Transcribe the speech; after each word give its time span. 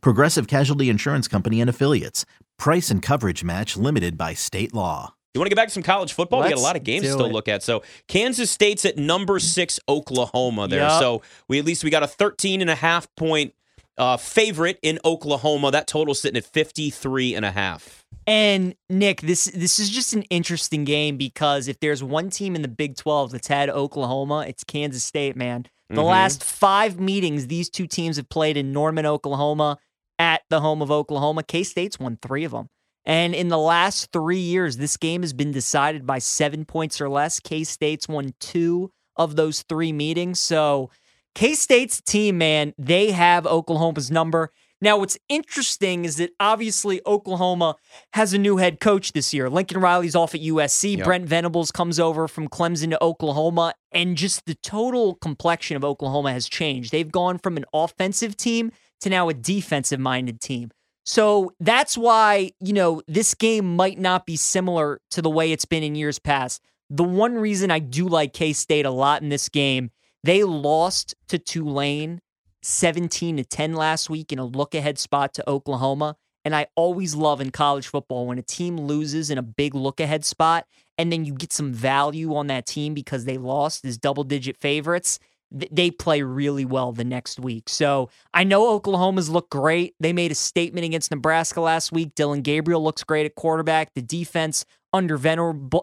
Progressive 0.00 0.46
Casualty 0.46 0.88
Insurance 0.88 1.28
Company 1.28 1.60
and 1.60 1.70
Affiliates. 1.70 2.24
Price 2.58 2.90
and 2.90 3.02
coverage 3.02 3.44
match 3.44 3.76
limited 3.76 4.16
by 4.16 4.34
state 4.34 4.74
law. 4.74 5.14
You 5.34 5.40
want 5.40 5.46
to 5.46 5.50
get 5.50 5.56
back 5.56 5.68
to 5.68 5.74
some 5.74 5.82
college 5.82 6.12
football? 6.12 6.42
we 6.42 6.48
got 6.48 6.58
a 6.58 6.60
lot 6.60 6.76
of 6.76 6.84
games 6.84 7.04
to 7.06 7.12
still 7.12 7.26
it. 7.26 7.32
look 7.32 7.48
at. 7.48 7.64
So 7.64 7.82
Kansas 8.06 8.52
State's 8.52 8.84
at 8.84 8.96
number 8.96 9.40
six, 9.40 9.80
Oklahoma 9.88 10.68
there. 10.68 10.80
Yup. 10.80 11.00
So 11.00 11.22
we 11.48 11.58
at 11.58 11.64
least 11.64 11.82
we 11.82 11.90
got 11.90 12.04
a 12.04 12.06
13 12.06 12.60
and 12.60 12.70
a 12.70 12.76
half 12.76 13.08
point 13.16 13.52
uh, 13.98 14.16
favorite 14.16 14.78
in 14.82 15.00
Oklahoma. 15.04 15.72
That 15.72 15.88
total 15.88 16.14
sitting 16.14 16.36
at 16.36 16.44
53 16.44 17.34
and 17.34 17.44
a 17.44 17.50
half. 17.50 18.04
And 18.28 18.76
Nick, 18.88 19.22
this 19.22 19.46
this 19.46 19.80
is 19.80 19.90
just 19.90 20.14
an 20.14 20.22
interesting 20.24 20.84
game 20.84 21.16
because 21.16 21.66
if 21.66 21.80
there's 21.80 22.02
one 22.02 22.30
team 22.30 22.54
in 22.54 22.62
the 22.62 22.68
Big 22.68 22.96
12 22.96 23.32
that's 23.32 23.48
had 23.48 23.68
Oklahoma, 23.68 24.44
it's 24.46 24.62
Kansas 24.62 25.02
State, 25.02 25.36
man. 25.36 25.66
The 25.90 26.02
Mhm. 26.02 26.06
last 26.06 26.42
5 26.44 26.98
meetings 26.98 27.46
these 27.46 27.68
two 27.68 27.86
teams 27.86 28.16
have 28.16 28.28
played 28.28 28.56
in 28.56 28.72
Norman, 28.72 29.06
Oklahoma 29.06 29.78
at 30.18 30.42
the 30.48 30.60
home 30.60 30.80
of 30.80 30.90
Oklahoma, 30.90 31.42
K-State's 31.42 31.98
won 31.98 32.18
3 32.22 32.44
of 32.44 32.52
them. 32.52 32.68
And 33.04 33.34
in 33.34 33.48
the 33.48 33.58
last 33.58 34.10
3 34.12 34.38
years, 34.38 34.78
this 34.78 34.96
game 34.96 35.22
has 35.22 35.34
been 35.34 35.52
decided 35.52 36.06
by 36.06 36.18
7 36.18 36.64
points 36.64 37.00
or 37.00 37.08
less. 37.08 37.38
K-State's 37.38 38.08
won 38.08 38.34
2 38.40 38.90
of 39.16 39.36
those 39.36 39.62
3 39.62 39.92
meetings. 39.92 40.40
So 40.40 40.90
K-State's 41.34 42.00
team, 42.00 42.38
man, 42.38 42.72
they 42.78 43.10
have 43.10 43.46
Oklahoma's 43.46 44.10
number. 44.10 44.52
Now, 44.84 44.98
what's 44.98 45.16
interesting 45.30 46.04
is 46.04 46.18
that 46.18 46.32
obviously 46.38 47.00
Oklahoma 47.06 47.76
has 48.12 48.34
a 48.34 48.38
new 48.38 48.58
head 48.58 48.80
coach 48.80 49.12
this 49.12 49.32
year. 49.32 49.48
Lincoln 49.48 49.80
Riley's 49.80 50.14
off 50.14 50.34
at 50.34 50.42
USC. 50.42 50.98
Yep. 50.98 51.06
Brent 51.06 51.26
Venables 51.26 51.70
comes 51.70 51.98
over 51.98 52.28
from 52.28 52.48
Clemson 52.48 52.90
to 52.90 53.02
Oklahoma, 53.02 53.72
and 53.92 54.14
just 54.14 54.44
the 54.44 54.56
total 54.56 55.14
complexion 55.14 55.78
of 55.78 55.86
Oklahoma 55.86 56.34
has 56.34 56.50
changed. 56.50 56.92
They've 56.92 57.10
gone 57.10 57.38
from 57.38 57.56
an 57.56 57.64
offensive 57.72 58.36
team 58.36 58.72
to 59.00 59.08
now 59.08 59.30
a 59.30 59.32
defensive 59.32 60.00
minded 60.00 60.42
team. 60.42 60.70
So 61.06 61.52
that's 61.60 61.96
why, 61.96 62.50
you 62.60 62.74
know, 62.74 63.00
this 63.08 63.32
game 63.32 63.76
might 63.76 63.98
not 63.98 64.26
be 64.26 64.36
similar 64.36 65.00
to 65.12 65.22
the 65.22 65.30
way 65.30 65.50
it's 65.50 65.64
been 65.64 65.82
in 65.82 65.94
years 65.94 66.18
past. 66.18 66.62
The 66.90 67.04
one 67.04 67.36
reason 67.36 67.70
I 67.70 67.78
do 67.78 68.06
like 68.06 68.34
K 68.34 68.52
State 68.52 68.84
a 68.84 68.90
lot 68.90 69.22
in 69.22 69.30
this 69.30 69.48
game, 69.48 69.92
they 70.24 70.44
lost 70.44 71.14
to 71.28 71.38
Tulane 71.38 72.20
17 72.64 73.36
to 73.36 73.44
10 73.44 73.74
last 73.74 74.08
week 74.08 74.32
in 74.32 74.38
a 74.38 74.44
look 74.44 74.74
ahead 74.74 74.98
spot 74.98 75.34
to 75.34 75.48
Oklahoma. 75.48 76.16
And 76.44 76.54
I 76.54 76.66
always 76.76 77.14
love 77.14 77.40
in 77.40 77.50
college 77.50 77.86
football 77.86 78.26
when 78.26 78.38
a 78.38 78.42
team 78.42 78.78
loses 78.78 79.30
in 79.30 79.38
a 79.38 79.42
big 79.42 79.74
look 79.74 80.00
ahead 80.00 80.24
spot 80.24 80.66
and 80.98 81.10
then 81.12 81.24
you 81.24 81.34
get 81.34 81.52
some 81.52 81.72
value 81.72 82.34
on 82.34 82.46
that 82.48 82.66
team 82.66 82.94
because 82.94 83.24
they 83.24 83.38
lost 83.38 83.84
as 83.84 83.98
double 83.98 84.24
digit 84.24 84.56
favorites. 84.56 85.18
th- 85.58 85.70
They 85.72 85.90
play 85.90 86.22
really 86.22 86.64
well 86.64 86.92
the 86.92 87.04
next 87.04 87.40
week. 87.40 87.68
So 87.68 88.10
I 88.32 88.44
know 88.44 88.70
Oklahoma's 88.70 89.28
look 89.30 89.50
great. 89.50 89.94
They 90.00 90.12
made 90.12 90.32
a 90.32 90.34
statement 90.34 90.84
against 90.84 91.10
Nebraska 91.10 91.60
last 91.60 91.92
week. 91.92 92.14
Dillon 92.14 92.42
Gabriel 92.42 92.82
looks 92.82 93.02
great 93.04 93.26
at 93.26 93.34
quarterback. 93.34 93.94
The 93.94 94.02
defense 94.02 94.64
under, 94.92 95.18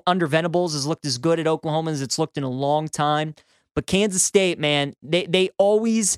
under 0.07 0.27
Venables 0.27 0.73
has 0.73 0.85
looked 0.87 1.05
as 1.05 1.17
good 1.17 1.39
at 1.39 1.47
Oklahoma 1.47 1.91
as 1.91 2.02
it's 2.02 2.17
looked 2.19 2.37
in 2.37 2.43
a 2.43 2.49
long 2.49 2.87
time. 2.87 3.33
But 3.75 3.87
Kansas 3.87 4.23
State, 4.23 4.59
man, 4.59 4.93
they 5.02 5.25
they 5.25 5.49
always 5.58 6.17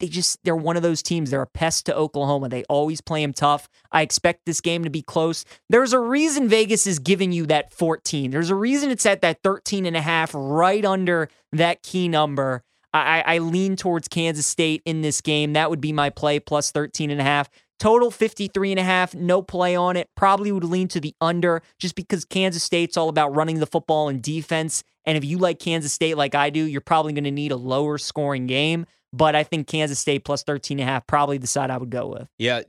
they 0.00 0.08
just 0.08 0.38
they're 0.42 0.56
one 0.56 0.76
of 0.76 0.82
those 0.82 1.02
teams. 1.02 1.30
They're 1.30 1.42
a 1.42 1.46
pest 1.46 1.86
to 1.86 1.96
Oklahoma. 1.96 2.48
They 2.48 2.64
always 2.64 3.00
play 3.00 3.22
them 3.22 3.32
tough. 3.32 3.68
I 3.92 4.02
expect 4.02 4.46
this 4.46 4.60
game 4.60 4.84
to 4.84 4.90
be 4.90 5.02
close. 5.02 5.44
There's 5.68 5.92
a 5.92 6.00
reason 6.00 6.48
Vegas 6.48 6.86
is 6.86 6.98
giving 6.98 7.32
you 7.32 7.46
that 7.46 7.72
14. 7.72 8.30
There's 8.30 8.50
a 8.50 8.54
reason 8.54 8.90
it's 8.90 9.06
at 9.06 9.22
that 9.22 9.42
13 9.42 9.86
and 9.86 9.96
a 9.96 10.00
half, 10.00 10.32
right 10.34 10.84
under 10.84 11.28
that 11.52 11.82
key 11.82 12.08
number. 12.08 12.64
I, 12.92 13.22
I 13.24 13.38
lean 13.38 13.76
towards 13.76 14.08
Kansas 14.08 14.46
State 14.46 14.82
in 14.84 15.02
this 15.02 15.20
game. 15.20 15.52
That 15.52 15.70
would 15.70 15.80
be 15.80 15.92
my 15.92 16.10
play 16.10 16.40
plus 16.40 16.72
13 16.72 17.10
and 17.10 17.20
a 17.20 17.24
half. 17.24 17.48
Total 17.78 18.10
53 18.10 18.72
and 18.72 18.80
a 18.80 18.82
half, 18.82 19.14
no 19.14 19.40
play 19.40 19.74
on 19.74 19.96
it. 19.96 20.10
Probably 20.14 20.52
would 20.52 20.64
lean 20.64 20.88
to 20.88 21.00
the 21.00 21.14
under 21.20 21.62
just 21.78 21.94
because 21.94 22.26
Kansas 22.26 22.62
State's 22.62 22.96
all 22.96 23.08
about 23.08 23.34
running 23.34 23.58
the 23.58 23.66
football 23.66 24.08
and 24.08 24.20
defense. 24.20 24.82
And 25.06 25.16
if 25.16 25.24
you 25.24 25.38
like 25.38 25.58
Kansas 25.58 25.92
State 25.92 26.16
like 26.16 26.34
I 26.34 26.50
do, 26.50 26.62
you're 26.62 26.82
probably 26.82 27.14
going 27.14 27.24
to 27.24 27.30
need 27.30 27.52
a 27.52 27.56
lower 27.56 27.96
scoring 27.96 28.46
game. 28.46 28.84
But 29.12 29.34
I 29.34 29.42
think 29.42 29.66
Kansas 29.66 29.98
State 29.98 30.24
plus 30.24 30.42
13 30.44 30.78
and 30.80 30.88
a 30.88 30.92
half, 30.92 31.06
probably 31.06 31.38
the 31.38 31.46
side 31.46 31.70
I 31.70 31.76
would 31.78 31.90
go 31.90 32.06
with. 32.06 32.28
Yeah. 32.38 32.62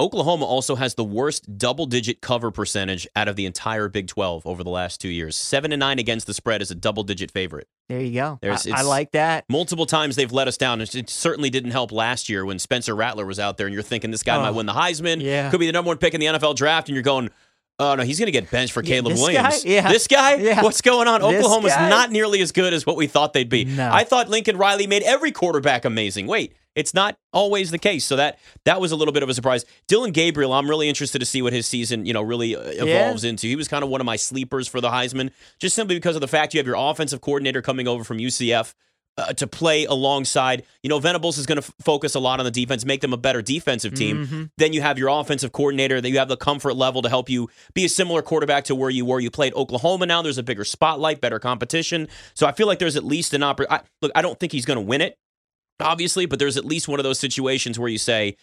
Oklahoma 0.00 0.44
also 0.44 0.76
has 0.76 0.94
the 0.94 1.02
worst 1.02 1.58
double 1.58 1.84
digit 1.84 2.20
cover 2.20 2.52
percentage 2.52 3.08
out 3.16 3.26
of 3.26 3.34
the 3.34 3.46
entire 3.46 3.88
Big 3.88 4.06
12 4.06 4.46
over 4.46 4.62
the 4.62 4.70
last 4.70 5.00
two 5.00 5.08
years. 5.08 5.34
Seven 5.34 5.72
and 5.72 5.80
nine 5.80 5.98
against 5.98 6.28
the 6.28 6.34
spread 6.34 6.62
is 6.62 6.70
a 6.70 6.76
double 6.76 7.02
digit 7.02 7.32
favorite. 7.32 7.66
There 7.88 8.00
you 8.00 8.12
go. 8.14 8.38
I, 8.44 8.56
I 8.74 8.82
like 8.82 9.10
that. 9.12 9.44
Multiple 9.48 9.86
times 9.86 10.14
they've 10.14 10.30
let 10.30 10.46
us 10.46 10.56
down. 10.56 10.80
It 10.80 10.94
it 10.94 11.10
certainly 11.10 11.50
didn't 11.50 11.72
help 11.72 11.90
last 11.90 12.28
year 12.28 12.44
when 12.44 12.60
Spencer 12.60 12.94
Rattler 12.94 13.26
was 13.26 13.40
out 13.40 13.56
there 13.56 13.66
and 13.66 13.74
you're 13.74 13.82
thinking 13.82 14.12
this 14.12 14.22
guy 14.22 14.36
Oh, 14.36 14.42
might 14.42 14.50
win 14.52 14.66
the 14.66 14.72
Heisman. 14.72 15.20
yeah. 15.20 15.50
Could 15.50 15.58
be 15.58 15.66
the 15.66 15.72
number 15.72 15.88
one 15.88 15.98
pick 15.98 16.14
in 16.14 16.20
the 16.20 16.26
NFL 16.26 16.54
draft, 16.54 16.88
and 16.88 16.94
you're 16.94 17.02
going, 17.02 17.30
oh 17.78 17.94
no, 17.94 18.02
he's 18.02 18.18
going 18.18 18.26
to 18.26 18.32
get 18.32 18.50
benched 18.50 18.72
for 18.72 18.82
Yeah, 18.82 18.96
Caleb 18.96 19.12
this 19.12 19.20
Williams. 19.20 19.64
guy? 19.64 19.70
Yeah. 19.70 19.88
This 19.92 20.06
guy? 20.06 20.34
Yeah. 20.36 20.62
What's 20.62 20.80
going 20.80 21.08
on? 21.08 21.20
This 21.20 21.44
Oklahoma's 21.44 21.72
guy? 21.74 21.88
not 21.88 22.10
nearly 22.10 22.40
as 22.40 22.52
good 22.52 22.72
as 22.72 22.84
what 22.86 22.96
we 22.96 23.06
thought 23.06 23.32
they'd 23.32 23.48
be. 23.48 23.64
No. 23.64 23.90
I 23.92 24.04
thought 24.04 24.28
Lincoln 24.28 24.56
Riley 24.56 24.86
made 24.86 25.02
every 25.04 25.32
quarterback 25.32 25.84
amazing. 25.84 26.26
Wait, 26.26 26.54
it's 26.74 26.94
not 26.94 27.16
always 27.32 27.70
the 27.70 27.78
case. 27.78 28.04
So 28.04 28.16
that 28.16 28.38
that 28.64 28.80
was 28.80 28.92
a 28.92 28.96
little 28.96 29.12
bit 29.12 29.22
of 29.22 29.28
a 29.28 29.34
surprise. 29.34 29.64
Dillon 29.88 30.12
Gabriel, 30.12 30.52
I'm 30.52 30.68
really 30.68 30.88
interested 30.88 31.18
to 31.18 31.26
see 31.26 31.42
what 31.42 31.52
his 31.52 31.66
season, 31.66 32.06
you 32.06 32.12
know, 32.12 32.22
really 32.22 32.54
uh, 32.56 32.60
evolves 32.62 33.24
into. 33.24 33.46
He 33.46 33.56
was 33.56 33.68
kind 33.68 33.82
of 33.84 33.90
one 33.90 34.00
of 34.00 34.04
my 34.06 34.16
sleepers 34.16 34.68
for 34.68 34.80
the 34.80 34.90
Heisman, 34.90 35.30
just 35.58 35.74
simply 35.74 35.96
because 35.96 36.14
of 36.14 36.20
the 36.20 36.28
fact 36.28 36.54
you 36.54 36.58
have 36.58 36.66
your 36.66 36.76
offensive 36.78 37.20
coordinator 37.20 37.62
coming 37.62 37.88
over 37.88 38.04
from 38.04 38.18
UCF 38.18 38.74
uh, 39.18 39.32
to 39.34 39.46
play 39.46 39.84
alongside. 39.84 40.62
You 40.82 40.88
know, 40.88 40.98
Venables 41.00 41.36
is 41.36 41.44
going 41.44 41.60
to 41.60 41.66
f- 41.66 41.74
focus 41.82 42.14
a 42.14 42.20
lot 42.20 42.38
on 42.40 42.44
the 42.44 42.50
defense, 42.50 42.84
make 42.84 43.00
them 43.02 43.12
a 43.12 43.16
better 43.18 43.42
defensive 43.42 43.92
team. 43.94 44.26
Mhm. 44.26 44.50
Then 44.56 44.72
you 44.72 44.80
have 44.80 44.96
your 44.98 45.08
offensive 45.08 45.52
coordinator 45.52 46.00
that 46.00 46.08
you 46.08 46.18
have 46.18 46.28
the 46.28 46.36
comfort 46.36 46.74
level 46.74 47.02
to 47.02 47.08
help 47.08 47.28
you 47.28 47.48
be 47.74 47.84
a 47.84 47.88
similar 47.88 48.22
quarterback 48.22 48.64
to 48.64 48.74
where 48.74 48.90
you 48.90 49.04
were. 49.04 49.20
You 49.20 49.30
played 49.30 49.52
Oklahoma 49.54 50.06
now. 50.06 50.22
There's 50.22 50.38
a 50.38 50.42
bigger 50.42 50.64
spotlight, 50.64 51.20
better 51.20 51.38
competition. 51.38 52.08
So 52.34 52.46
I 52.46 52.52
feel 52.52 52.66
like 52.66 52.78
there's 52.78 52.96
at 52.96 53.04
least 53.04 53.34
an 53.34 53.42
opportunity. 53.42 53.84
Look, 54.00 54.12
I 54.14 54.22
don't 54.22 54.38
think 54.38 54.52
he's 54.52 54.64
going 54.64 54.78
to 54.78 54.84
win 54.84 55.00
it, 55.00 55.18
obviously, 55.80 56.26
but 56.26 56.38
there's 56.38 56.56
at 56.56 56.64
least 56.64 56.88
one 56.88 56.98
of 57.00 57.04
those 57.04 57.18
situations 57.18 57.78
where 57.78 57.88
you 57.88 57.98
say, 57.98 58.36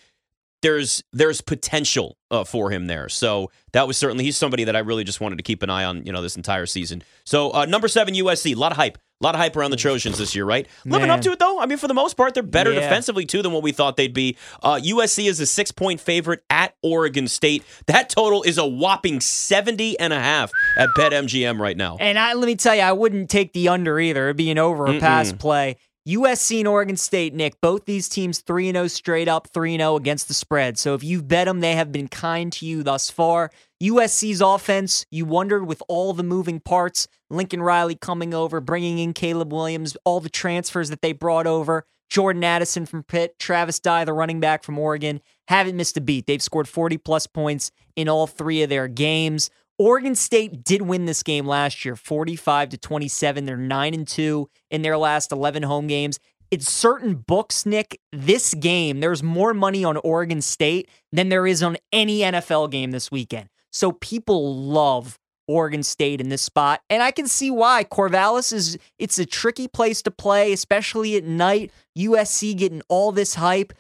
there's 0.62 1.04
there's 1.14 1.42
potential 1.42 2.18
uh, 2.32 2.44
for 2.44 2.72
him 2.72 2.88
there. 2.88 3.08
So 3.10 3.52
that 3.74 3.88
was 3.88 3.98
certainly 3.98 4.24
he's 4.24 4.38
somebody 4.38 4.64
that 4.64 4.76
I 4.76 4.80
really 4.80 5.04
just 5.04 5.22
wanted 5.22 5.38
to 5.38 5.44
keep 5.44 5.62
an 5.64 5.70
eye 5.70 5.84
on, 5.84 6.06
you 6.06 6.12
know, 6.12 6.22
this 6.22 6.36
entire 6.36 6.66
season. 6.66 7.04
So 7.26 7.52
uh, 7.54 7.66
number 7.66 7.88
seven 7.88 8.14
USC, 8.16 8.56
a 8.56 8.60
lot 8.60 8.72
of 8.72 8.78
hype, 8.78 8.98
a 8.98 9.24
lot 9.24 9.36
of 9.36 9.40
hype 9.42 9.56
around 9.56 9.72
the 9.72 9.78
Trojans 9.78 10.18
this 10.18 10.34
year, 10.36 10.44
right? 10.46 10.68
Living 10.86 11.10
up 11.10 11.22
to 11.22 11.32
it 11.32 11.40
though. 11.40 11.60
I 11.60 11.66
mean, 11.68 11.78
for 11.78 11.88
the 11.88 11.94
most 11.94 12.16
part, 12.18 12.34
they're 12.34 12.42
better 12.44 12.72
Yeah. 12.74 12.80
defensively 12.82 13.26
too 13.26 13.42
than 13.44 13.52
what 13.52 13.62
we 13.64 13.72
thought 13.74 13.96
they'd 13.96 14.14
be. 14.14 14.38
Uh, 14.64 14.80
USC 14.84 15.28
is 15.28 15.40
a 15.40 15.46
six 15.46 15.72
point 15.72 16.00
favorite 16.02 16.42
at 16.50 16.74
Oregon 16.82 17.28
State. 17.28 17.64
That 17.88 18.10
total 18.10 18.42
is 18.44 18.58
a 18.58 18.66
whopping 18.66 19.20
70 19.20 20.00
and 20.00 20.14
a 20.14 20.20
half 20.20 20.52
at 20.78 20.90
BetMGM 20.98 21.60
right 21.60 21.78
now. 21.78 21.98
And 22.00 22.18
I 22.18 22.34
let 22.34 22.48
me 22.48 22.56
tell 22.56 22.76
you, 22.76 22.82
I 22.82 22.92
wouldn't 22.94 23.30
take 23.30 23.54
the 23.54 23.68
under 23.70 24.00
either. 24.00 24.26
It'd 24.26 24.38
be 24.38 24.50
an 24.52 24.58
over 24.58 24.88
or 24.88 25.00
pass 25.00 25.32
play. 25.32 25.78
USC 26.08 26.60
and 26.60 26.68
Oregon 26.68 26.98
State, 26.98 27.34
Nick, 27.34 27.60
both 27.62 27.86
these 27.86 28.08
teams 28.08 28.40
3 28.40 28.72
0 28.72 28.88
straight 28.88 29.28
up, 29.28 29.48
3 29.48 29.76
0 29.76 29.96
against 29.96 30.28
the 30.28 30.36
spread. 30.36 30.78
So 30.78 30.94
if 30.94 31.04
you've 31.04 31.28
bet 31.28 31.48
them, 31.48 31.62
they 31.62 31.74
have 31.74 31.92
been 31.92 32.08
kind 32.08 32.54
to 32.54 32.66
you 32.68 32.84
thus 32.84 33.10
far. 33.10 33.50
USC's 33.81 34.40
offense, 34.40 35.07
you 35.10 35.25
wondered 35.25 35.66
with 35.66 35.81
all 35.88 36.13
the 36.13 36.22
moving 36.22 36.60
parts, 36.60 37.07
Lincoln 37.31 37.63
Riley 37.63 37.96
coming 37.96 38.36
over, 38.36 38.62
bringing 38.62 39.00
in 39.00 39.13
Caleb 39.13 39.52
Williams, 39.52 39.98
all 40.06 40.19
the 40.19 40.30
transfers 40.30 40.90
that 40.90 41.02
they 41.02 41.12
brought 41.12 41.48
over, 41.48 41.88
Jordan 42.08 42.44
Addison 42.44 42.86
from 42.86 43.01
Pitt, 43.01 43.40
Travis 43.40 43.80
Dye, 43.80 44.06
the 44.06 44.13
running 44.13 44.40
back 44.40 44.63
from 44.63 44.78
Oregon, 44.78 45.22
haven't 45.48 45.75
missed 45.75 45.98
a 45.98 46.01
beat. 46.01 46.28
They've 46.28 46.42
scored 46.42 46.68
40 46.68 47.00
plus 47.00 47.25
points 47.25 47.72
in 47.96 48.08
all 48.08 48.28
three 48.28 48.62
of 48.62 48.69
their 48.69 48.88
games. 48.88 49.50
Oregon 49.77 50.16
State 50.16 50.63
did 50.63 50.81
win 50.81 51.06
this 51.06 51.22
game 51.22 51.45
last 51.45 51.83
year, 51.83 51.95
45 51.95 52.69
to 52.69 52.77
27. 52.77 53.45
They're 53.45 53.57
9 53.57 53.94
and 53.94 54.07
2 54.07 54.50
in 54.72 54.81
their 54.81 54.98
last 54.98 55.31
11 55.31 55.63
home 55.63 55.88
games. 55.88 56.19
In 56.51 56.62
certain 56.62 57.16
books, 57.16 57.66
Nick, 57.66 58.00
this 58.13 58.54
game, 58.54 59.00
there's 59.01 59.22
more 59.22 59.54
money 59.54 59.83
on 59.83 59.98
Oregon 59.98 60.42
State 60.42 60.89
than 61.12 61.30
there 61.30 61.45
is 61.45 61.62
on 61.62 61.75
any 61.92 62.19
NFL 62.19 62.72
game 62.72 62.92
this 62.92 63.12
weekend. 63.12 63.50
So 63.72 63.92
people 63.92 64.56
love 64.56 65.19
Oregon 65.48 65.83
State 65.83 66.22
in 66.22 66.30
this 66.30 66.42
spot. 66.42 66.81
And 66.89 67.04
I 67.04 67.12
can 67.12 67.27
see 67.27 67.51
why. 67.51 67.83
Corvallis 67.83 68.54
is 68.54 68.77
it's 68.98 69.19
a 69.19 69.25
tricky 69.25 69.68
place 69.68 70.01
to 70.04 70.12
play, 70.12 70.54
especially 70.54 71.18
at 71.18 71.25
night. 71.25 71.72
USC 71.98 72.56
getting 72.56 72.81
all 72.88 73.12
this 73.12 73.36
hype. 73.36 73.74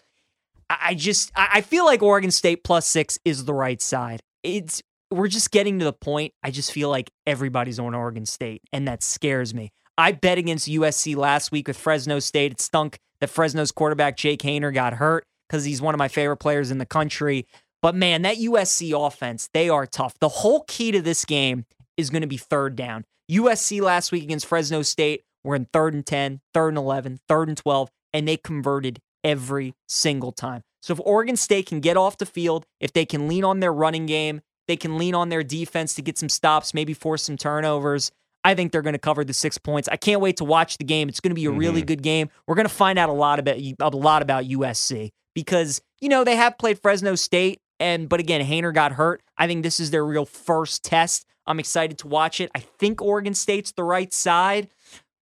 I 0.69 0.95
just 0.95 1.31
I 1.35 1.61
feel 1.61 1.85
like 1.85 2.01
Oregon 2.01 2.31
State 2.31 2.63
plus 2.63 2.87
six 2.87 3.19
is 3.23 3.45
the 3.45 3.53
right 3.53 3.81
side. 3.81 4.21
It's 4.43 4.81
we're 5.15 5.27
just 5.27 5.51
getting 5.51 5.79
to 5.79 5.85
the 5.85 5.93
point. 5.93 6.33
I 6.43 6.51
just 6.51 6.71
feel 6.71 6.89
like 6.89 7.09
everybody's 7.25 7.79
on 7.79 7.95
Oregon 7.95 8.25
State, 8.25 8.61
and 8.73 8.87
that 8.87 9.01
scares 9.01 9.53
me. 9.53 9.71
I 9.97 10.11
bet 10.11 10.37
against 10.37 10.67
USC 10.67 11.15
last 11.15 11.51
week 11.51 11.67
with 11.67 11.77
Fresno 11.77 12.19
State. 12.19 12.51
It 12.51 12.61
stunk 12.61 12.99
that 13.21 13.29
Fresno's 13.29 13.71
quarterback 13.71 14.17
Jake 14.17 14.41
Haener 14.41 14.73
got 14.73 14.93
hurt 14.93 15.25
because 15.47 15.63
he's 15.63 15.81
one 15.81 15.95
of 15.95 15.99
my 15.99 16.09
favorite 16.09 16.37
players 16.37 16.69
in 16.69 16.79
the 16.79 16.85
country. 16.85 17.47
But 17.81 17.95
man, 17.95 18.23
that 18.23 18.37
USC 18.37 18.93
offense, 18.93 19.49
they 19.53 19.69
are 19.69 19.85
tough. 19.85 20.19
The 20.19 20.27
whole 20.29 20.65
key 20.67 20.91
to 20.91 21.01
this 21.01 21.23
game 21.23 21.65
is 21.97 22.09
going 22.09 22.21
to 22.21 22.27
be 22.27 22.37
third 22.37 22.75
down. 22.75 23.05
USC 23.31 23.81
last 23.81 24.11
week 24.11 24.23
against 24.23 24.45
Fresno 24.45 24.81
State 24.81 25.23
were 25.43 25.55
in 25.55 25.65
third 25.71 25.93
and 25.93 26.05
10, 26.05 26.41
third 26.53 26.69
and 26.69 26.77
11, 26.77 27.19
third 27.29 27.47
and 27.47 27.57
12, 27.57 27.89
and 28.13 28.27
they 28.27 28.37
converted 28.37 28.99
every 29.23 29.75
single 29.87 30.31
time. 30.31 30.61
So 30.81 30.93
if 30.93 30.99
Oregon 31.03 31.35
State 31.35 31.67
can 31.67 31.79
get 31.79 31.97
off 31.97 32.17
the 32.17 32.25
field, 32.25 32.65
if 32.79 32.93
they 32.93 33.05
can 33.05 33.27
lean 33.27 33.43
on 33.43 33.59
their 33.59 33.73
running 33.73 34.05
game, 34.05 34.41
they 34.67 34.75
can 34.75 34.97
lean 34.97 35.15
on 35.15 35.29
their 35.29 35.43
defense 35.43 35.93
to 35.95 36.01
get 36.01 36.17
some 36.17 36.29
stops, 36.29 36.73
maybe 36.73 36.93
force 36.93 37.23
some 37.23 37.37
turnovers. 37.37 38.11
I 38.43 38.53
think 38.53 38.71
they're 38.71 38.81
going 38.83 38.93
to 38.93 38.99
cover 38.99 39.23
the 39.23 39.33
six 39.33 39.57
points. 39.57 39.87
I 39.91 39.97
can't 39.97 40.21
wait 40.21 40.37
to 40.37 40.43
watch 40.45 40.77
the 40.77 40.83
game. 40.83 41.09
It's 41.09 41.19
going 41.19 41.31
to 41.31 41.35
be 41.35 41.45
a 41.45 41.51
really 41.51 41.81
Mhm. 41.81 41.87
good 41.87 42.03
game. 42.03 42.29
We're 42.47 42.55
going 42.55 42.67
to 42.67 42.73
find 42.73 42.99
out 42.99 43.09
a 43.09 43.13
lot 43.13 43.39
about 43.39 43.57
a 43.57 43.97
lot 43.97 44.21
about 44.21 44.45
USC 44.45 45.11
because 45.33 45.81
you 45.99 46.09
know 46.09 46.23
they 46.23 46.35
have 46.35 46.57
played 46.57 46.79
Fresno 46.79 47.15
State, 47.15 47.59
and 47.79 48.07
but 48.07 48.19
again, 48.19 48.45
Haener 48.45 48.73
got 48.73 48.93
hurt. 48.93 49.21
I 49.37 49.47
think 49.47 49.63
this 49.63 49.79
is 49.79 49.89
their 49.91 50.05
real 50.05 50.25
first 50.25 50.83
test. 50.83 51.25
I'm 51.47 51.59
excited 51.59 51.97
to 51.99 52.07
watch 52.07 52.39
it. 52.41 52.49
I 52.55 52.59
think 52.59 53.01
Oregon 53.01 53.33
State's 53.33 53.71
the 53.71 53.83
right 53.83 54.11
side, 54.13 54.69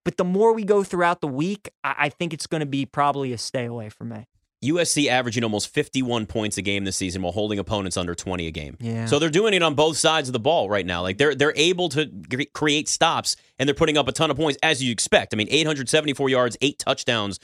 but 0.05 0.17
the 0.17 0.23
more 0.25 0.53
we 0.53 0.63
go 0.65 0.83
throughout 0.83 1.21
the 1.21 1.27
week, 1.27 1.69
I, 1.83 1.95
I 1.97 2.09
think 2.09 2.33
it's 2.33 2.47
going 2.47 2.59
to 2.61 2.65
be 2.65 2.85
probably 2.85 3.31
a 3.33 3.37
stay 3.37 3.65
away 3.65 3.89
from 3.89 4.09
me. 4.09 4.25
USC 4.63 5.07
averaging 5.07 5.43
almost 5.43 5.69
51 5.69 6.25
points 6.25 6.57
a 6.57 6.61
game 6.61 6.85
this 6.85 6.95
season 6.95 7.21
while 7.21 7.31
holding 7.31 7.59
opponents 7.59 7.97
under 7.97 8.15
20 8.15 8.47
a 8.47 8.51
game. 8.51 8.77
Yeah. 8.79 9.05
So 9.05 9.19
they're 9.19 9.29
doing 9.29 9.53
it 9.53 9.61
on 9.63 9.75
both 9.75 9.97
sides 9.97 10.29
of 10.29 10.33
the 10.33 10.39
ball 10.39 10.69
right 10.69 10.85
now. 10.85 11.01
Like 11.01 11.17
they're 11.17 11.35
they're 11.35 11.53
able 11.55 11.89
to 11.89 12.09
cre- 12.29 12.43
create 12.53 12.87
stops 12.87 13.35
and 13.59 13.67
they're 13.67 13.75
putting 13.75 13.97
up 13.97 14.07
a 14.07 14.11
ton 14.11 14.31
of 14.31 14.37
points 14.37 14.57
as 14.63 14.81
you 14.81 14.91
expect. 14.91 15.33
I 15.33 15.37
mean, 15.37 15.47
874 15.49 16.29
yards, 16.29 16.57
eight 16.61 16.79
touchdowns 16.79 17.39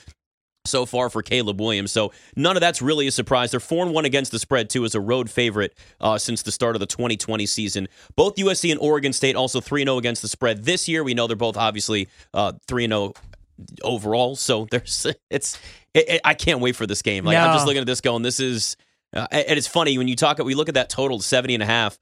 so 0.66 0.86
far 0.86 1.08
for 1.08 1.22
Caleb 1.22 1.60
Williams. 1.60 1.92
So 1.92 2.12
none 2.36 2.56
of 2.56 2.60
that's 2.60 2.82
really 2.82 3.06
a 3.06 3.10
surprise. 3.10 3.50
They're 3.50 3.60
4 3.60 3.86
and 3.86 3.94
1 3.94 4.04
against 4.04 4.30
the 4.30 4.38
spread 4.38 4.70
too 4.70 4.84
as 4.84 4.94
a 4.94 5.00
road 5.00 5.30
favorite 5.30 5.74
uh, 6.00 6.18
since 6.18 6.42
the 6.42 6.52
start 6.52 6.76
of 6.76 6.80
the 6.80 6.86
2020 6.86 7.46
season. 7.46 7.88
Both 8.16 8.36
USC 8.36 8.70
and 8.70 8.80
Oregon 8.80 9.12
State 9.12 9.36
also 9.36 9.60
3 9.60 9.84
0 9.84 9.98
against 9.98 10.22
the 10.22 10.28
spread 10.28 10.64
this 10.64 10.88
year. 10.88 11.02
We 11.02 11.14
know 11.14 11.26
they're 11.26 11.36
both 11.36 11.56
obviously 11.56 12.08
uh, 12.34 12.52
3 12.68 12.86
0 12.86 13.14
overall. 13.82 14.36
So 14.36 14.66
there's 14.70 15.06
it's 15.30 15.58
it, 15.94 16.08
it- 16.08 16.20
I 16.24 16.34
can't 16.34 16.60
wait 16.60 16.76
for 16.76 16.86
this 16.86 17.02
game. 17.02 17.24
Like 17.24 17.36
I'm 17.36 17.54
just 17.54 17.66
looking 17.66 17.80
at 17.80 17.86
this 17.86 18.00
going 18.00 18.22
this 18.22 18.40
is 18.40 18.76
uh, 19.14 19.26
and 19.30 19.58
it's 19.58 19.66
funny 19.66 19.98
when 19.98 20.08
you 20.08 20.16
talk 20.16 20.38
we 20.38 20.54
look 20.54 20.68
at 20.68 20.74
that 20.74 20.88
total 20.88 21.20
70 21.20 21.54
and 21.54 21.62
a 21.62 21.66
half. 21.66 21.98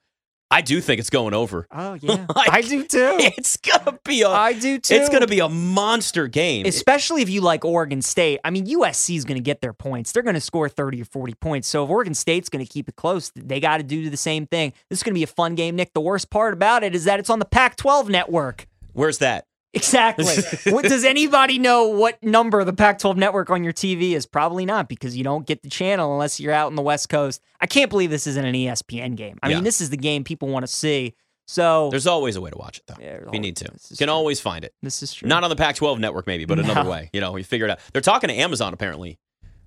I 0.50 0.62
do 0.62 0.80
think 0.80 0.98
it's 0.98 1.10
going 1.10 1.34
over. 1.34 1.66
Oh 1.70 1.92
yeah, 2.00 2.26
Like, 2.34 2.50
I 2.50 2.62
do 2.62 2.82
too. 2.84 3.16
It's 3.20 3.58
gonna 3.58 3.98
be 4.02 4.22
a 4.22 4.30
I 4.30 4.54
do 4.54 4.78
too. 4.78 4.94
it's 4.94 5.10
gonna 5.10 5.26
be 5.26 5.40
a 5.40 5.48
monster 5.48 6.26
game. 6.26 6.64
Especially 6.64 7.20
if 7.20 7.28
you 7.28 7.42
like 7.42 7.66
Oregon 7.66 8.00
State. 8.00 8.40
I 8.44 8.50
mean, 8.50 8.64
USC 8.66 9.16
is 9.16 9.26
to 9.36 9.42
get 9.42 9.60
their 9.60 9.74
points. 9.74 10.12
They're 10.12 10.22
to 10.34 10.40
score 10.40 10.68
30 10.70 11.02
or 11.02 11.04
40 11.04 11.34
points. 11.34 11.68
So 11.68 11.84
if 11.84 11.90
Oregon 11.90 12.14
State's 12.14 12.48
to 12.64 12.70
keep 12.72 12.88
it 12.88 12.96
close, 12.96 13.30
they 13.36 13.60
got 13.60 13.76
to 13.76 13.82
do 13.82 14.08
the 14.08 14.16
same 14.16 14.46
thing. 14.46 14.72
This 14.88 15.00
is 15.00 15.02
to 15.14 15.18
be 15.18 15.22
a 15.22 15.26
fun 15.28 15.54
game, 15.54 15.76
Nick. 15.76 15.92
The 15.92 16.00
worst 16.00 16.30
part 16.30 16.54
about 16.54 16.82
it 16.82 16.94
is 16.94 17.04
that 17.04 17.20
it's 17.20 17.28
on 17.28 17.40
the 17.40 17.44
Pac 17.44 17.76
12 17.76 18.08
network. 18.08 18.66
Where's 18.94 19.18
that? 19.18 19.44
Exactly. 19.74 20.24
what, 20.72 20.84
does 20.84 21.04
anybody 21.04 21.58
know 21.58 21.88
what 21.88 22.22
number 22.22 22.64
the 22.64 22.72
Pac 22.72 22.98
12 22.98 23.16
network 23.16 23.50
on 23.50 23.62
your 23.64 23.72
TV 23.72 24.12
is? 24.12 24.26
Probably 24.26 24.64
not 24.64 24.88
because 24.88 25.16
you 25.16 25.24
don't 25.24 25.46
get 25.46 25.62
the 25.62 25.68
channel 25.68 26.12
unless 26.12 26.40
you're 26.40 26.52
out 26.54 26.68
in 26.70 26.74
the 26.76 26.82
West 26.82 27.08
Coast. 27.08 27.42
I 27.60 27.66
can't 27.66 27.90
believe 27.90 28.10
this 28.10 28.26
isn't 28.26 28.44
an 28.44 28.54
ESPN 28.54 29.14
game. 29.16 29.38
I 29.42 29.48
Yeah. 29.50 29.56
mean, 29.56 29.64
this 29.64 29.80
is 29.80 29.90
the 29.90 29.96
game 29.96 30.24
people 30.24 30.48
want 30.48 30.64
to 30.64 30.72
see. 30.72 31.14
So 31.46 31.88
There's 31.90 32.06
always 32.06 32.36
a 32.36 32.40
way 32.42 32.50
to 32.50 32.58
watch 32.58 32.78
it 32.78 32.84
though. 32.86 32.96
Yeah, 33.00 33.18
if 33.26 33.32
you 33.32 33.40
need 33.40 33.56
to. 33.56 33.64
You 33.90 33.96
can 33.96 34.08
true. 34.08 34.14
always 34.14 34.38
find 34.40 34.64
it. 34.64 34.74
this 34.82 35.02
is 35.02 35.14
true. 35.14 35.28
Not 35.28 35.44
on 35.44 35.50
the 35.50 35.56
Pac-12 35.56 35.98
network 35.98 36.26
maybe, 36.26 36.44
but 36.44 36.58
another 36.58 36.88
way. 36.88 37.08
You 37.12 37.20
know, 37.22 37.36
you 37.36 37.44
figure 37.44 37.66
it 37.66 37.70
out. 37.70 37.80
They're 37.92 38.02
talking 38.02 38.28
to 38.28 38.34
Amazon 38.34 38.74
apparently. 38.74 39.18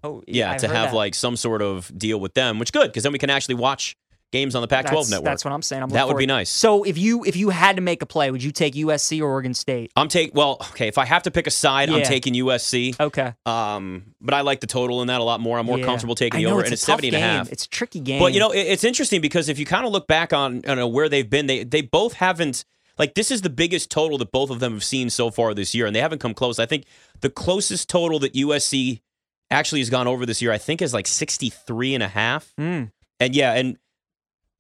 oh, 0.03 0.23
Yeah, 0.27 0.55
to 0.57 0.67
have 0.67 0.91
that. 0.91 0.95
like 0.95 1.15
some 1.15 1.35
sort 1.35 1.61
of 1.63 1.91
deal 1.97 2.19
with 2.19 2.33
them, 2.35 2.59
which 2.59 2.71
good 2.71 2.87
because 2.87 3.03
then 3.03 3.11
we 3.13 3.19
can 3.19 3.29
actually 3.31 3.55
watch 3.55 3.95
games 4.31 4.55
on 4.55 4.61
the 4.61 4.67
Pac-12 4.67 4.89
that's, 4.91 5.11
network. 5.11 5.25
That's 5.25 5.45
what 5.45 5.53
I'm 5.53 5.61
saying. 5.61 5.83
I'm 5.83 5.89
That 5.89 6.07
would 6.07 6.17
be 6.17 6.25
nice. 6.25 6.49
So 6.49 6.83
if 6.83 6.97
you 6.97 7.23
if 7.25 7.35
you 7.35 7.49
had 7.49 7.75
to 7.75 7.81
make 7.81 8.01
a 8.01 8.05
play, 8.05 8.31
would 8.31 8.43
you 8.43 8.51
take 8.51 8.75
USC 8.75 9.21
or 9.21 9.25
Oregon 9.25 9.53
State? 9.53 9.91
I'm 9.95 10.07
take 10.07 10.33
well, 10.33 10.57
okay. 10.71 10.87
If 10.87 10.97
I 10.97 11.05
have 11.05 11.23
to 11.23 11.31
pick 11.31 11.47
a 11.47 11.51
side, 11.51 11.89
I'm 11.89 12.03
taking 12.03 12.33
USC. 12.33 12.99
Okay. 12.99 13.33
Um, 13.45 14.13
but 14.21 14.33
I 14.33 14.41
like 14.41 14.61
the 14.61 14.67
total 14.67 15.01
in 15.01 15.07
that 15.07 15.21
a 15.21 15.23
lot 15.23 15.39
more. 15.39 15.57
I'm 15.59 15.65
more 15.65 15.79
Yeah. 15.79 15.85
comfortable 15.85 16.15
taking 16.15 16.39
I 16.39 16.43
the 16.43 16.51
over, 16.51 16.61
it's 16.61 16.67
and 16.67 16.73
a 16.73 16.75
it's 16.75 16.85
tough 16.85 16.97
70 17.01 17.07
and 17.09 17.15
a 17.17 17.19
half. 17.19 17.51
It's 17.51 17.65
a 17.65 17.69
tricky 17.69 17.99
game. 17.99 18.19
But 18.19 18.33
you 18.33 18.39
know, 18.39 18.51
it- 18.51 18.59
it's 18.67 18.83
interesting 18.83 19.21
because 19.21 19.49
if 19.49 19.59
you 19.59 19.65
kind 19.65 19.85
of 19.85 19.91
look 19.91 20.07
back 20.07 20.33
on 20.33 20.61
you 20.67 20.75
know, 20.75 20.87
where 20.87 21.09
they've 21.09 21.29
been, 21.29 21.47
they 21.47 21.63
they 21.63 21.81
both 21.81 22.13
haven't 22.13 22.65
like 22.97 23.15
this 23.15 23.31
is 23.31 23.41
the 23.41 23.49
biggest 23.49 23.89
total 23.89 24.17
that 24.19 24.31
both 24.31 24.49
of 24.49 24.59
them 24.59 24.73
have 24.73 24.83
seen 24.83 25.09
so 25.09 25.31
far 25.31 25.53
this 25.53 25.73
year, 25.73 25.85
and 25.85 25.95
they 25.95 26.01
haven't 26.01 26.19
come 26.19 26.33
close. 26.33 26.59
I 26.59 26.65
think 26.65 26.85
the 27.21 27.29
closest 27.29 27.89
total 27.89 28.19
that 28.19 28.33
USC 28.33 29.01
actually 29.49 29.81
has 29.81 29.89
gone 29.89 30.07
over 30.07 30.25
this 30.25 30.41
year, 30.41 30.51
I 30.51 30.57
think, 30.57 30.81
is 30.81 30.93
like 30.93 31.07
63 31.07 31.93
and 31.95 32.03
a 32.03 32.07
half. 32.07 32.53
Hmm. 32.57 32.85
And 33.19 33.35
yeah, 33.35 33.53
and 33.53 33.77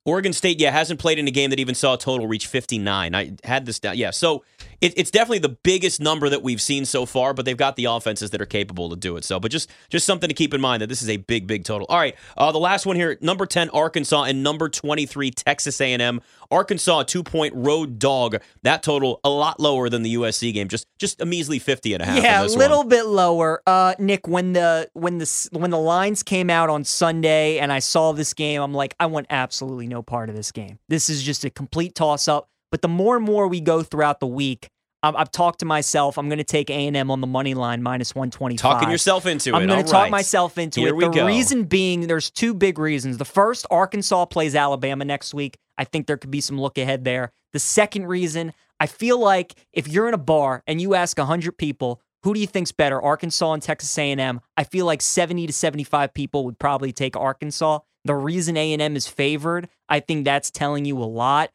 Oregon 0.05 0.33
State, 0.33 0.59
yeah, 0.59 0.71
hasn't 0.71 0.99
played 0.99 1.19
in 1.19 1.27
a 1.27 1.31
game 1.31 1.51
that 1.51 1.59
even 1.59 1.75
saw 1.75 1.93
a 1.93 1.97
total 1.97 2.27
reach 2.27 2.47
59. 2.47 3.13
I 3.13 3.33
had 3.43 3.65
this 3.65 3.79
down. 3.79 3.97
Yeah, 3.97 4.09
so 4.09 4.43
it, 4.81 4.93
it's 4.97 5.11
definitely 5.11 5.39
the 5.39 5.57
biggest 5.63 6.01
number 6.01 6.27
that 6.27 6.41
we've 6.41 6.61
seen 6.61 6.85
so 6.85 7.05
far, 7.05 7.33
but 7.33 7.45
they've 7.45 7.55
got 7.55 7.75
the 7.75 7.85
offenses 7.85 8.31
that 8.31 8.41
are 8.41 8.47
capable 8.47 8.89
to 8.89 8.95
do 8.95 9.15
it. 9.15 9.23
So, 9.23 9.39
but 9.39 9.51
just 9.51 9.69
just 9.89 10.05
something 10.05 10.27
to 10.27 10.33
keep 10.33 10.53
in 10.53 10.59
mind 10.59 10.81
that 10.81 10.87
this 10.87 11.01
is 11.01 11.09
a 11.09 11.17
big, 11.17 11.47
big 11.47 11.63
total. 11.63 11.85
All 11.89 11.99
right, 11.99 12.15
uh, 12.35 12.51
the 12.51 12.59
last 12.59 12.85
one 12.85 12.95
here, 12.95 13.17
number 13.21 13.45
10, 13.45 13.69
Arkansas, 13.69 14.23
and 14.23 14.43
number 14.43 14.69
23, 14.69 15.31
Texas 15.31 15.79
A&M. 15.79 16.21
Arkansas, 16.49 17.03
two-point 17.03 17.53
road 17.55 17.97
dog. 17.97 18.35
That 18.63 18.83
total 18.83 19.21
a 19.23 19.29
lot 19.29 19.59
lower 19.59 19.87
than 19.87 20.01
the 20.03 20.15
USC 20.15 20.53
game, 20.53 20.67
just 20.67 20.87
just 20.99 21.21
a 21.21 21.25
measly 21.25 21.59
50 21.59 21.93
and 21.93 22.03
a 22.03 22.05
half. 22.05 22.23
yeah, 22.23 22.43
a 22.43 22.45
little 22.45 22.79
one. 22.79 22.89
bit 22.89 23.05
lower. 23.05 23.61
Uh, 23.65 23.93
Nick, 23.99 24.27
when 24.27 24.53
the 24.53 24.89
when 24.93 25.19
the 25.19 25.49
when 25.53 25.71
the 25.71 25.79
lines 25.79 26.23
came 26.23 26.49
out 26.49 26.69
on 26.69 26.83
Sunday 26.83 27.59
and 27.59 27.71
I 27.71 27.79
saw 27.79 28.11
this 28.11 28.33
game, 28.33 28.61
I'm 28.61 28.73
like, 28.73 28.95
I 28.99 29.05
want 29.05 29.27
absolutely 29.29 29.87
no 29.87 30.01
part 30.01 30.29
of 30.29 30.35
this 30.35 30.51
game. 30.51 30.79
This 30.89 31.09
is 31.09 31.23
just 31.23 31.45
a 31.45 31.49
complete 31.49 31.95
toss 31.95 32.27
up. 32.27 32.49
But 32.71 32.81
the 32.81 32.87
more 32.87 33.17
and 33.17 33.25
more 33.25 33.47
we 33.47 33.61
go 33.61 33.83
throughout 33.83 34.19
the 34.19 34.27
week, 34.27 34.69
I've, 35.03 35.15
I've 35.15 35.31
talked 35.31 35.59
to 35.59 35.65
myself. 35.65 36.17
I'm 36.17 36.29
going 36.29 36.37
to 36.37 36.43
take 36.43 36.69
A 36.69 36.87
and 36.87 36.95
M 36.95 37.11
on 37.11 37.21
the 37.21 37.27
money 37.27 37.53
line 37.53 37.81
minus 37.83 38.15
125. 38.15 38.59
Talking 38.59 38.89
yourself 38.89 39.25
into 39.25 39.49
it. 39.49 39.55
I'm 39.55 39.67
going 39.67 39.83
to 39.83 39.91
talk 39.91 40.03
right. 40.03 40.11
myself 40.11 40.57
into 40.57 40.81
Here 40.81 40.95
it. 40.95 40.99
the 40.99 41.09
go. 41.09 41.25
reason 41.25 41.65
being, 41.65 42.07
there's 42.07 42.29
two 42.29 42.53
big 42.53 42.79
reasons. 42.79 43.17
The 43.17 43.25
first, 43.25 43.65
Arkansas 43.71 44.25
plays 44.25 44.55
Alabama 44.55 45.05
next 45.05 45.33
week. 45.33 45.57
I 45.77 45.83
think 45.83 46.07
there 46.07 46.17
could 46.17 46.31
be 46.31 46.41
some 46.41 46.59
look 46.59 46.77
ahead 46.77 47.03
there. 47.03 47.31
The 47.53 47.59
second 47.59 48.07
reason, 48.07 48.53
I 48.79 48.87
feel 48.87 49.19
like 49.19 49.55
if 49.73 49.87
you're 49.87 50.07
in 50.07 50.13
a 50.13 50.19
bar 50.19 50.63
and 50.67 50.79
you 50.79 50.93
ask 50.93 51.17
100 51.17 51.57
people, 51.57 52.01
who 52.23 52.33
do 52.35 52.39
you 52.39 52.47
think's 52.47 52.71
better, 52.71 53.01
Arkansas 53.01 53.53
and 53.53 53.63
Texas 53.63 53.97
A&M? 53.97 54.41
I 54.55 54.63
feel 54.63 54.85
like 54.85 55.01
70 55.01 55.47
to 55.47 55.53
75 55.53 56.13
people 56.13 56.45
would 56.45 56.59
probably 56.59 56.91
take 56.91 57.17
Arkansas. 57.17 57.79
The 58.05 58.15
reason 58.15 58.57
A&M 58.57 58.95
is 58.95 59.07
favored, 59.07 59.69
I 59.89 59.99
think 59.99 60.25
that's 60.25 60.51
telling 60.51 60.85
you 60.85 60.97
a 60.97 61.05
lot. 61.05 61.51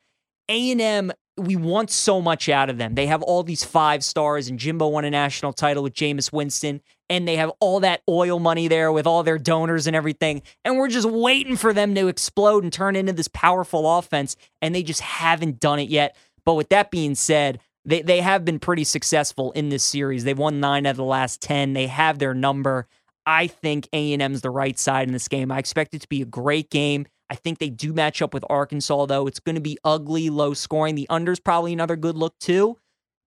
A&M 0.49 1.12
we 1.38 1.55
want 1.55 1.91
so 1.91 2.21
much 2.21 2.49
out 2.49 2.71
of 2.71 2.79
them. 2.79 2.95
They 2.95 3.07
have 3.07 3.23
all 3.23 3.43
these 3.43 3.62
five 3.65 4.03
stars, 4.03 4.49
and 4.49 4.59
Jimbo 4.59 4.88
won 4.88 5.05
a 5.05 5.11
national 5.11 5.53
title 5.53 5.83
with 5.83 5.93
Jameis 5.93 6.33
Winston, 6.33 6.81
and 7.11 7.29
they 7.29 7.37
have 7.37 7.53
all 7.61 7.81
that 7.81 8.03
oil 8.09 8.38
money 8.38 8.69
there 8.69 8.91
with 8.91 9.07
all 9.07 9.23
their 9.23 9.38
donors 9.38 9.87
and 9.87 9.95
everything. 9.95 10.43
And 10.65 10.79
we're 10.79 10.88
just 10.88 11.09
waiting 11.09 11.57
for 11.57 11.73
them 11.73 11.95
to 11.95 12.09
explode 12.09 12.65
and 12.65 12.73
turn 12.73 12.97
into 12.97 13.12
this 13.12 13.29
powerful 13.29 13.99
offense, 13.99 14.37
and 14.62 14.75
they 14.75 14.83
just 14.83 15.03
haven't 15.03 15.61
done 15.61 15.79
it 15.79 15.91
yet. 15.91 16.17
But 16.45 16.55
with 16.55 16.71
that 16.71 16.91
being 16.91 17.15
said, 17.15 17.61
they, 17.85 18.03
they 18.03 18.21
have 18.21 18.45
been 18.45 18.59
pretty 18.59 18.85
successful 18.85 19.53
in 19.53 19.69
this 19.69 19.85
series. 19.85 20.25
They've 20.25 20.38
won 20.38 20.59
nine 20.59 20.87
out 20.87 20.91
of 20.91 20.97
the 20.97 21.05
last 21.05 21.43
10. 21.43 21.75
They 21.75 21.87
have 21.87 22.19
their 22.19 22.35
number. 22.35 22.87
I 23.26 23.47
think 23.47 23.88
A&M's 23.93 24.41
the 24.41 24.50
right 24.50 24.79
side 24.79 25.07
in 25.07 25.12
this 25.12 25.29
game. 25.29 25.53
I 25.53 25.59
expect 25.59 25.95
it 25.95 26.00
to 26.00 26.09
be 26.09 26.23
a 26.23 26.26
great 26.26 26.71
game. 26.71 27.07
I 27.30 27.35
think 27.35 27.59
they 27.59 27.71
do 27.71 27.92
match 27.92 28.23
up 28.23 28.33
with 28.35 28.45
Arkansas, 28.49 29.06
though. 29.06 29.26
It's 29.26 29.40
going 29.40 29.56
to 29.56 29.61
be 29.61 29.78
ugly, 29.85 30.30
low 30.30 30.54
scoring. 30.54 30.95
The 30.95 31.06
under's 31.11 31.40
probably 31.40 31.73
another 31.73 31.97
good 31.97 32.16
look, 32.16 32.38
too. 32.38 32.78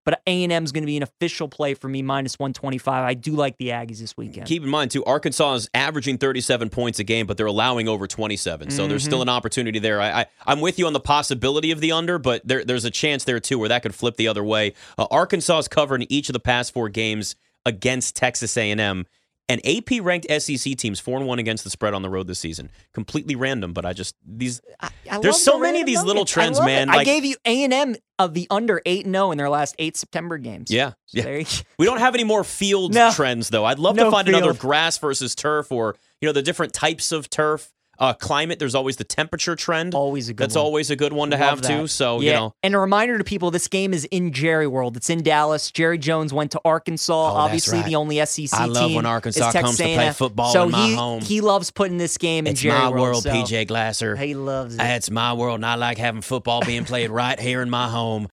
But 0.06 0.22
A&M 0.26 0.64
is 0.64 0.72
going 0.72 0.82
to 0.84 0.88
be 0.88 0.98
an 0.98 1.04
official 1.04 1.48
play 1.50 1.74
for 1.76 1.88
me, 1.88 2.02
minus 2.02 2.40
125. 2.40 3.04
I 3.04 3.14
do 3.14 3.34
like 3.34 3.58
the 3.58 3.68
Aggies 3.68 4.00
this 4.00 4.16
weekend. 4.18 4.48
Keep 4.48 4.64
in 4.64 4.70
mind 4.70 4.90
too, 4.90 5.04
Arkansas 5.06 5.54
is 5.56 5.70
averaging 5.74 6.18
37 6.18 6.70
points 6.70 6.98
a 7.00 7.04
game, 7.04 7.28
but 7.28 7.38
they're 7.38 7.46
allowing 7.46 7.88
over 7.88 8.08
27. 8.08 8.72
So 8.72 8.88
there's 8.88 9.04
Mm-hmm. 9.04 9.10
still 9.10 9.22
an 9.22 9.30
opportunity 9.30 9.78
there. 9.78 10.02
I, 10.02 10.22
I 10.22 10.26
I'm 10.48 10.62
with 10.62 10.80
you 10.80 10.88
on 10.88 10.94
the 10.94 11.00
possibility 11.02 11.70
of 11.70 11.80
the 11.82 11.92
under, 11.92 12.18
but 12.18 12.42
there, 12.48 12.64
there's 12.64 12.86
a 12.86 12.90
chance 12.90 13.26
there 13.26 13.40
too 13.40 13.60
where 13.60 13.70
that 13.70 13.84
could 13.84 13.94
flip 13.94 14.16
the 14.16 14.30
other 14.30 14.44
way. 14.44 14.74
Uh, 14.98 15.06
Arkansas 15.12 15.58
has 15.58 15.68
covered 15.68 16.02
in 16.02 16.12
each 16.12 16.30
of 16.30 16.34
the 16.34 16.40
past 16.40 16.74
four 16.74 16.90
games 16.90 17.36
against 17.66 18.16
Texas 18.16 18.58
A&M. 18.58 19.06
And 19.50 19.60
AP 19.66 20.02
ranked 20.02 20.28
SEC 20.42 20.78
teams 20.78 21.00
four 21.00 21.18
and 21.18 21.26
one 21.28 21.40
against 21.40 21.64
the 21.64 21.72
spread 21.72 21.96
on 21.96 22.04
the 22.04 22.10
road 22.10 22.28
this 22.28 22.38
season. 22.40 22.70
Completely 22.94 23.36
random, 23.36 23.74
but 23.74 23.84
I 23.86 23.94
just 23.94 24.16
these. 24.26 24.62
I, 24.80 24.90
I 25.12 25.18
There's 25.20 25.42
so 25.42 25.54
the 25.54 25.64
many 25.64 25.82
of 25.82 25.88
these 25.88 26.04
little. 26.04 26.22
I 26.22 26.26
trends, 26.26 26.60
it. 26.60 26.66
man. 26.66 26.90
I 26.92 27.04
gave 27.04 27.26
you 27.26 27.36
A 27.46 27.64
and 27.64 27.74
M 27.74 27.96
of 28.20 28.36
the 28.36 28.46
under 28.52 28.80
eight 28.86 29.06
and 29.06 29.16
zero 29.16 29.32
in 29.32 29.38
their 29.40 29.50
last 29.50 29.74
eight 29.80 29.98
September 29.98 30.38
games. 30.38 30.70
Yeah, 30.72 30.92
So 31.08 31.28
yeah. 31.28 31.44
We 31.80 31.86
don't 31.88 31.98
have 32.00 32.14
any 32.14 32.24
more 32.24 32.44
field 32.44 32.94
No. 32.94 33.12
trends 33.12 33.50
though. 33.50 33.66
I'd 33.66 33.80
love 33.80 33.98
to 33.98 34.04
No 34.04 34.12
find 34.12 34.28
another 34.28 34.54
grass 34.54 34.98
versus 35.00 35.34
turf, 35.34 35.72
or 35.72 35.96
you 36.22 36.28
know 36.28 36.34
the 36.34 36.44
different 36.44 36.74
types 36.74 37.12
of 37.12 37.30
turf. 37.30 37.72
Uh, 38.00 38.14
climate. 38.14 38.60
There's 38.60 38.76
always 38.76 38.96
the 38.96 39.04
temperature 39.04 39.56
trend. 39.56 39.94
always 39.94 40.30
a 40.30 40.34
good. 40.34 40.46
That's 40.46 40.56
one. 40.56 40.66
always 40.66 40.90
a 40.90 40.96
good 40.96 41.12
one 41.12 41.32
to 41.32 41.38
Love 41.38 41.60
have 41.60 41.62
too. 41.62 41.88
So 41.88 42.22
yeah. 42.22 42.30
you 42.30 42.36
know, 42.38 42.56
and 42.64 42.74
a 42.74 42.80
reminder 42.80 43.18
to 43.18 43.24
people: 43.24 43.52
this 43.52 43.68
game 43.68 43.94
is 43.94 44.06
in 44.06 44.32
Jerry 44.32 44.68
World. 44.68 44.96
It's 44.96 45.10
in 45.10 45.22
Dallas. 45.22 45.70
Jerry 45.72 45.98
Jones 45.98 46.34
went 46.34 46.52
to 46.52 46.62
Arkansas. 46.64 47.14
Oh, 47.14 47.36
obviously, 47.36 47.80
right. 47.80 47.86
the 47.86 47.96
only 47.96 48.26
SEC 48.26 48.58
I 48.60 48.66
love 48.66 48.88
team 48.88 48.96
when 48.96 49.06
is 49.06 49.10
Arkansas 49.10 49.52
comes 49.52 49.78
to 49.78 49.84
play 49.84 50.12
football 50.12 50.54
so 50.54 50.64
in 50.64 50.72
my 50.72 50.88
he, 50.88 50.96
home. 50.96 51.22
He 51.22 51.42
loves 51.42 51.72
putting 51.72 51.98
this 51.98 52.18
game 52.18 52.48
in 52.48 52.54
it's 52.54 52.62
Jerry 52.62 52.80
my 52.80 52.90
World. 52.90 53.02
world, 53.02 53.24
so 53.24 53.32
PJ 53.32 53.68
Glasser. 53.68 54.16
He 54.16 54.34
loves 54.34 54.76
it. 54.76 54.82
It's 54.82 55.12
my 55.12 55.34
world, 55.34 55.56
and 55.56 55.66
I 55.66 55.76
like 55.76 55.98
having 55.98 56.22
football 56.22 56.62
being 56.62 56.86
played 56.86 57.10
right 57.10 57.40
here 57.40 57.62
in 57.62 57.70
my 57.70 57.90
home. 57.90 58.28